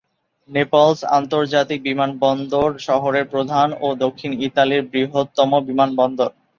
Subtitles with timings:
[0.49, 6.29] Naples আন্তর্জাতিক বিমানবন্দর শহরের প্রধান ও দক্ষিণ ইতালির বৃহত্তম বিমানবন্দর।